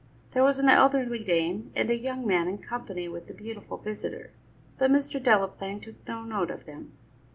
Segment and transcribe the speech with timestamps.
[0.31, 4.31] There was an elderly dame and a young man in company with the beautiful visitor,
[4.79, 5.21] but Mr.
[5.23, 6.97] Delaplaine took no note of them.